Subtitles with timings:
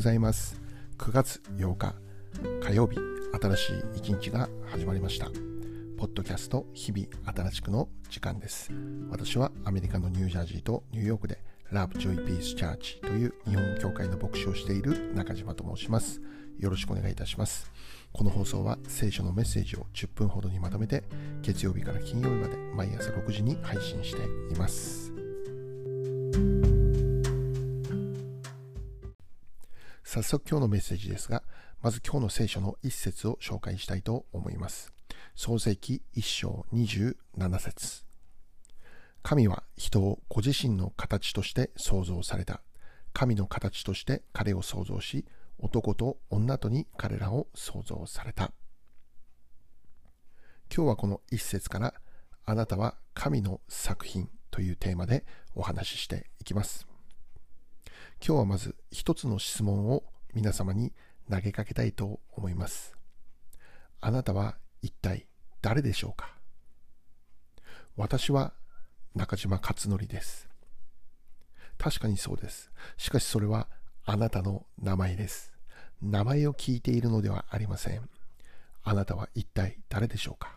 [0.00, 0.58] ございます。
[0.96, 1.94] 9月8日
[2.66, 2.96] 火曜日
[3.38, 5.26] 新しい一日が始まりました。
[5.98, 7.06] ポッドキャスト日々
[7.50, 8.72] 新しくの時間です。
[9.10, 16.22] 私はアメリカのニュージャージーとニューヨークでラブジョイピースチャーチという日本教会の牧師をしている中島と申します。
[16.58, 17.70] よろしくお願いいたします。
[18.14, 21.04] この放送は聖書のメッセージを10分ほどにまとめて
[21.42, 25.12] 月曜日から金曜日まで毎朝6時に配信しています。
[30.12, 31.44] 早速今日のメッセージですが、
[31.82, 34.92] まず今日の聖書の一節を紹介したいと思います。
[35.36, 37.14] 創世記一章27
[37.60, 38.02] 節
[39.22, 42.60] 神は人をご自身の形として創造された。
[43.12, 45.26] 神の形として彼を創造し、
[45.60, 48.50] 男と女とに彼らを創造された。
[50.74, 51.94] 今日はこの一節から
[52.46, 55.24] あなたは神の作品というテーマで
[55.54, 56.89] お話ししていきます。
[58.22, 60.04] 今日はまず一つの質問を
[60.34, 60.92] 皆様に
[61.30, 62.94] 投げかけたいと思います。
[63.98, 65.26] あなたは一体
[65.62, 66.34] 誰でしょうか？
[67.96, 68.52] 私は
[69.14, 70.50] 中島勝則です。
[71.78, 72.70] 確かにそうです。
[72.98, 73.68] しかしそれは
[74.04, 75.54] あなたの名前です。
[76.02, 78.02] 名前を聞いているのではありません。
[78.82, 80.56] あなたは一体誰でしょうか？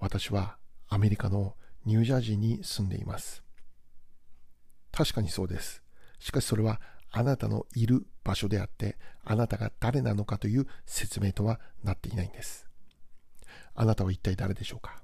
[0.00, 0.56] 私は
[0.88, 1.54] アメリカの
[1.84, 3.44] ニュージャージーに住んでいます。
[4.90, 5.82] 確かにそうです。
[6.26, 6.80] しかしそれは
[7.12, 12.66] あなたのいる場所であって、あなたが誰なのかという説明とはなっていないんです。
[13.76, 15.00] あなたは一体誰でしょうか？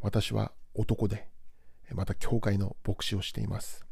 [0.00, 1.28] 私は男で、
[1.90, 3.84] また教会の牧師をしています。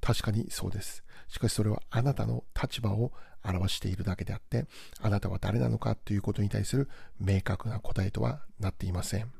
[0.00, 1.04] 確かにそうです。
[1.28, 3.12] しかしそれはあなたの立場を
[3.44, 4.66] 表しているだけであって、
[5.00, 6.88] あなたは誰なのかということに対する
[7.20, 9.30] 明確な答えとはなっていません。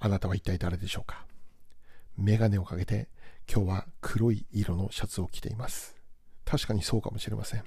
[0.00, 1.24] あなたは一体誰でしょうか？
[2.20, 3.08] メガネをかけて
[3.52, 5.96] 今日は黒い色のシャツを着ています。
[6.44, 7.64] 確かにそうかもしれません。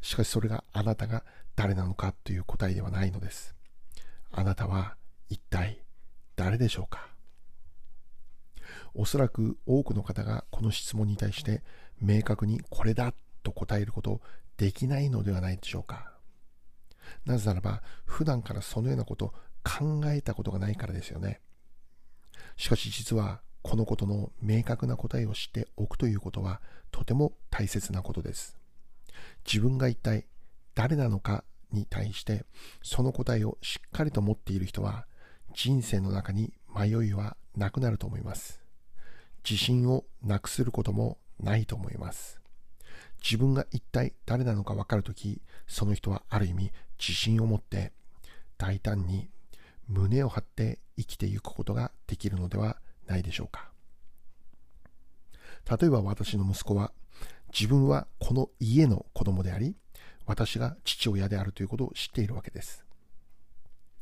[0.00, 3.54] しかしそれがあなたが誰なのかという答えではないのです。
[4.30, 4.96] あなたは
[5.28, 5.82] 一体
[6.34, 7.08] 誰でしょうか？
[8.94, 11.62] おそらく多くの方がこの質問に対して
[12.00, 14.20] 明確にこれだと答えること
[14.56, 16.12] できないのではないでしょうか。
[17.24, 19.32] なぜならば普段からそのようなこと
[19.62, 21.40] 考えたことがないからですよね。
[22.56, 28.58] しかし実はこのことの明確な答えを知っておくということはとても大切なことです。
[29.46, 30.26] 自分が一体
[30.74, 32.44] 誰なのかに対して
[32.82, 35.06] その答えをしっかりと持っている人は
[35.54, 38.60] 人生の中に迷いはなくなると思います。
[39.48, 42.40] 自信をなくすることもないと思います。
[43.22, 47.92] 自分が一体誰なのか分かるとき、その人はある意味自信を持って
[48.58, 49.28] 大胆に
[49.88, 53.70] 胸を張って生きていくことができるのではないでしょうか。
[55.80, 56.92] 例えば私の息子は
[57.52, 59.76] 自分はこの家の子供であり、
[60.26, 62.84] 私が父親であるということを知っているわけです。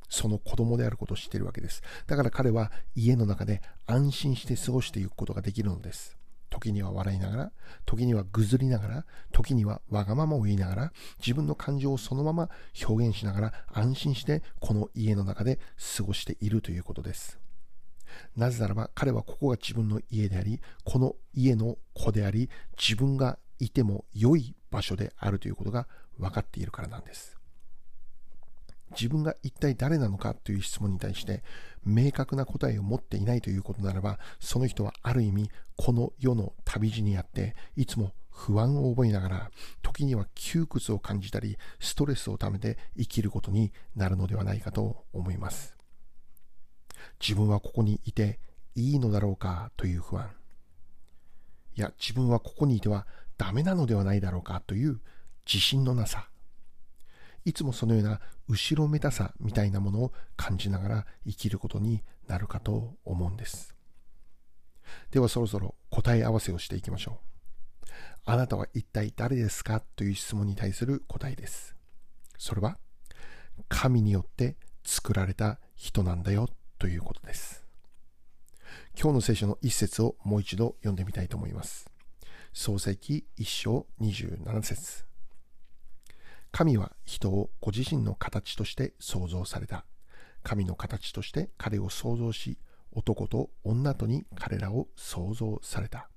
[0.09, 1.83] その子供であることを知っているわけです。
[2.07, 6.17] だから彼は家の中で安心して過ごしていくことができるのです。
[6.51, 7.53] 時には笑いながら、
[7.87, 12.51] 時にはぐずりながら、時にはわがままを言いながら、自分の感情をそのまま
[12.85, 15.61] 表現しながら安心してこの家の中で
[15.97, 17.39] 過ごしているということです。
[18.37, 25.87] なぜならば彼はここが自分の家であり、この家の子であり、自分がいても良い場所であるということが
[26.19, 27.37] 分かっているからなんです。
[28.93, 31.45] 自分が一体誰なのかという質問に対して
[31.85, 39.51] 明確な答えを持っていないということならば、その人はある意味この世の旅路にあって、いつも不安を覚えながら、
[39.83, 45.80] 時には窮屈を感じたり、ストレスをためて生きることになるのではないかと思います。
[47.21, 48.39] 自分はここにいて
[48.75, 50.31] いいのだろうかという不安。
[51.77, 53.07] いや、自分はここにいては
[53.39, 55.01] ダメなのではないだろうかという
[55.47, 56.29] 自信のなさ。
[57.45, 63.75] いつもそのような後ろめたさみたいなものを感じながら生きることになるかと思うんです。
[65.11, 67.31] ではそろそろ答え合わせをしていきましょう。
[68.27, 71.75] あなたは一体誰ですかという質問に対する答えです。
[72.37, 72.79] それは、
[73.69, 76.49] 神によって作られた人なんだよ
[76.81, 77.63] ということです。
[78.99, 81.91] 今日の聖書の一節をもう一度読んでみたいと思います。
[82.55, 85.05] 創世記一章27節
[86.51, 89.85] 神は人をご自身の形として創造された。
[90.43, 92.57] 神の形として彼を創造し、
[92.93, 96.09] 男と女とに彼らを創造された。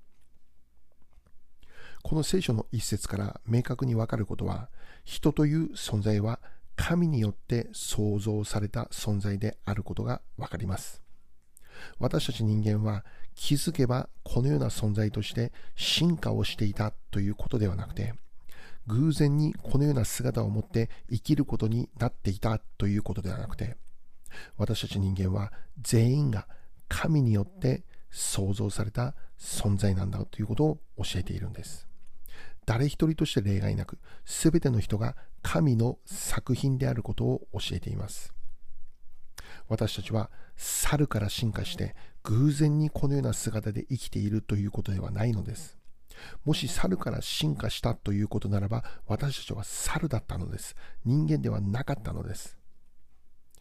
[2.02, 4.70] この聖書の一節から明確にわかることは、
[5.04, 6.40] 人という存在は
[6.76, 11.02] 神によって創造された存在であることがわかります。
[11.98, 13.04] 私たち人間は
[13.34, 18.14] 気づけばこのような存在として進化をしていたということではなくて、
[18.86, 23.76] 偶然にこのような姿を持って生きることになっていたということではなくて、
[24.56, 26.46] 私たち人間は全員が
[26.88, 31.88] 神によって創造された存在なんだということを教えているんです。
[32.66, 38.32] 誰一人として例外なく、すべての人が神の作品であることを教えています。
[39.68, 45.78] 私たちは猿から進化して偶然にこのような姿で生きているということではないのです。
[46.44, 50.76] もし猿から進化したということならば、私たちは猿だったのです。
[51.04, 52.58] 人間ではなかったのです。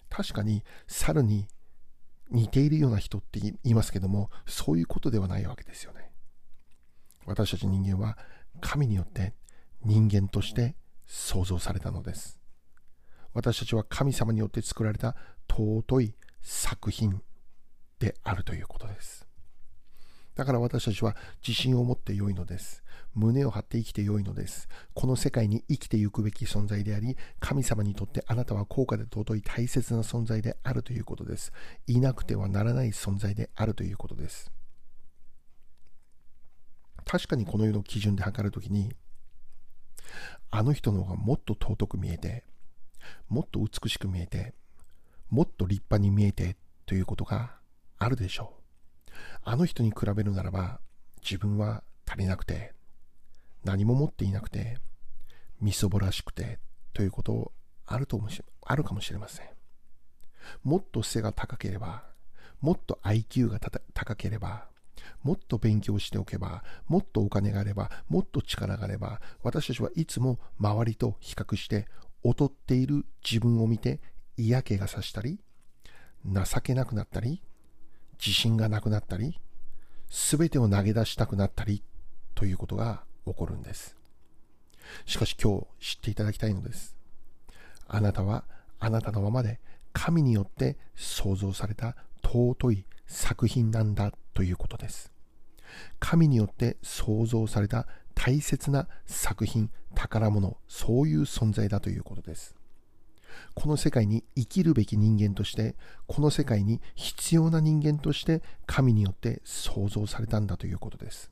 [0.10, 1.48] 確かに猿に
[2.30, 6.12] 似ているような人って言いますけども、そういうことではないわけですよね。
[7.26, 8.18] 私たち人間は
[8.62, 9.34] 神によって
[9.84, 12.40] 人間として創造されたのです。
[13.34, 15.16] 私たちは神様によって作られた
[15.50, 17.22] 尊い作品
[18.00, 19.28] であるということです。
[20.36, 21.16] だから私たちは
[21.46, 22.84] 自信を持って良いのです。
[23.14, 24.68] 胸を張って生きて良いのです。
[24.96, 31.52] この世界に生きてゆくべき存在であり、神様にとってあなたは高価で尊い大切な存在であるということです。
[31.86, 34.52] いなくてはならない存在であるということです。
[37.06, 38.96] 確かにこの世の基準で測るときに、
[40.52, 42.44] あの人の方がもっと尊く見えて、
[43.30, 44.54] もっと美しく見えて、
[45.30, 47.56] もっと立派に見えてということが
[47.98, 49.12] あるでしょう。
[49.44, 50.80] あの人に比べるならば
[51.22, 52.74] 自分は足りなくて、
[53.64, 54.78] 何も持っていなくて、
[55.62, 56.60] みそぼらしくて
[56.94, 57.52] ということ
[57.86, 59.48] あるともしあるかもしれません。
[60.64, 62.04] もっと背が高ければ、
[62.62, 63.60] もっと IQ が
[63.94, 64.68] 高ければ、
[65.24, 71.88] もっと勉強しておけば、もっとお金があれば、もっと力があれば、私たちはいつも周りと比較して
[72.24, 74.02] 劣っている自分を見て
[74.38, 75.40] 嫌気がさしたり、
[76.26, 77.42] 情けなくなったり、
[78.20, 79.40] 自信がなくなったり、
[80.10, 81.84] すべてを投げ出したくなったり
[82.36, 83.98] ということが起こるんです。
[85.06, 86.96] しかし今日知っていただきたいのです。
[87.88, 88.46] あなたは
[88.80, 89.60] あなたのままで
[89.94, 95.12] 神によって創造された尊い作品なんだということです。
[96.00, 102.56] 神によって創造された大切な作品、宝物、そういう存在だということです。
[103.56, 105.76] この世界に生きるべき人間として、
[106.08, 111.32] この世界に必要な人間として神によって創造されたんだということです。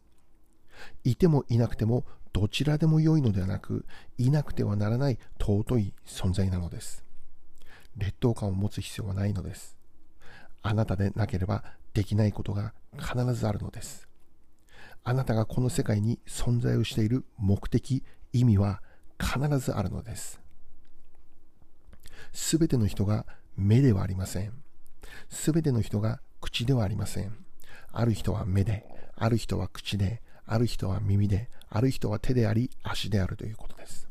[1.04, 3.86] いてもいなくてもどちらでも良いのではなく、
[4.18, 7.04] いなくてはならない尊い存在なのです。
[7.98, 9.78] 劣等感を持つ必要はないのです。
[10.62, 14.08] あなたでなければできないことが必ずあるのです。
[15.04, 18.04] あなたがこの世界に存在をしている目的、
[18.34, 18.82] 意味は
[19.20, 20.40] 必ずあるのです。
[22.34, 23.26] すべての人が
[23.58, 24.54] 目ではありません。
[25.30, 27.36] すべての人が口ではありません。
[27.92, 28.86] ある人は目で、
[29.16, 34.11] ある人は口で、ある人は耳で、ある人は手であり、足であるということです。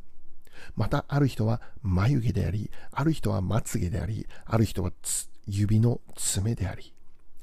[0.76, 4.92] また、ある人は眉毛であり、ある人はまつげであり、ある人は
[5.46, 6.94] 指の爪であり、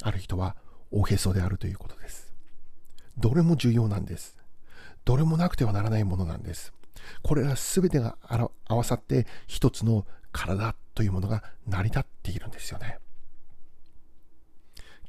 [0.01, 0.55] ある人は
[0.91, 2.33] おへそであるということです。
[3.17, 4.37] どれも重要なんです。
[5.05, 6.73] どれもなくてはならないものなんです。
[7.23, 8.17] これら全てが
[8.67, 12.99] 合わさって一つの体というものが成り立っているんですよね。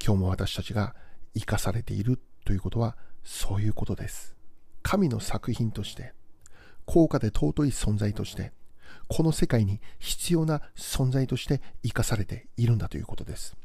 [0.04, 0.94] 今日も私たちが
[1.34, 4.36] 生かされているということはそういうことです。
[4.82, 6.14] 神の作品として、
[6.90, 8.50] 高価で尊い存在として、
[9.08, 13.58] この世界に必要な存在として生かされているんだということです。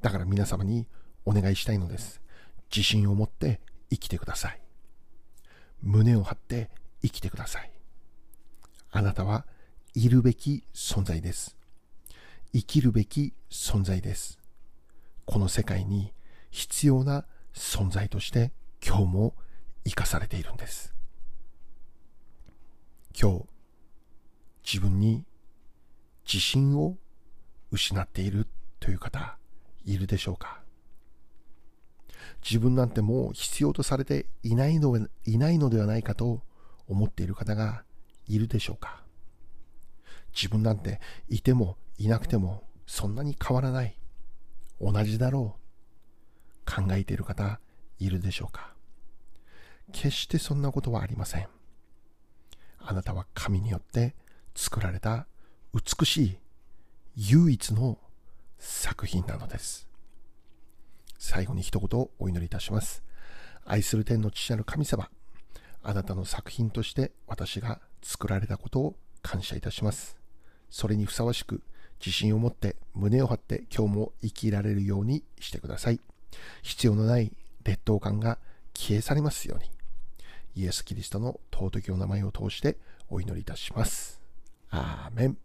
[0.00, 0.86] だから皆様に
[1.26, 2.22] お願いしたいのです。
[2.74, 4.60] 自信を持って生きてください。
[5.82, 6.70] 胸を張って
[7.02, 7.70] 生きてください。
[8.90, 9.44] あなたは
[9.92, 11.58] いるべき存在です。
[12.54, 14.38] 生きるべき存在です。
[15.26, 16.14] この世界に
[16.50, 18.50] 必要な存在として
[18.82, 19.34] 今日も
[19.84, 20.91] 生かされているんです。
[23.20, 23.44] 今日、
[24.64, 25.24] 自分に
[26.24, 26.96] 自信を
[27.70, 28.46] 失っている
[28.80, 29.36] という方、
[29.84, 30.60] いるでしょうか？
[32.42, 36.42] 自分なんてもう必要とされていないのいないのではないかと
[36.88, 37.84] 思っている方が
[38.26, 39.02] いるでしょうか？
[40.34, 43.98] 自分なんていてもいなくてもそんなに変わらない。
[44.80, 45.62] 同じだろう。
[46.64, 47.60] 考えている方
[47.98, 48.72] いるでしょうか？
[49.92, 51.48] 決してそんなことはありません。
[52.84, 54.14] あなたは神によって
[54.54, 55.26] 作られた
[55.72, 56.38] 美しい
[57.16, 57.98] 唯一の
[58.58, 59.88] 作品なのです。
[61.18, 63.02] 最後に一言お祈りいたします。
[63.64, 65.08] 愛する天の父なる神様、
[65.82, 70.16] あなたの作品として私が作られたことを感謝いたします。
[70.70, 71.62] それにふさわしく
[72.00, 76.00] 自信を持って胸を張って今日も生きられるようにしてください。
[76.62, 78.38] 必要のない劣等感が
[78.74, 79.70] 消え去りますように。
[80.54, 82.76] イエス・キリストの尊きお名前を通して
[83.08, 84.20] お祈りいたします。
[84.70, 85.36] アーメン。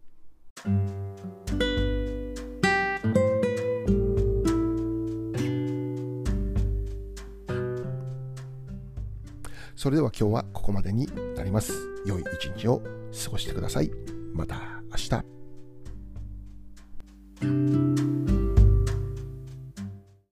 [9.76, 11.72] それでは今日はここまでになります。
[12.04, 12.82] 良い一日を
[13.24, 13.92] 過ごしてください。
[14.34, 14.56] また
[14.90, 15.22] 明日。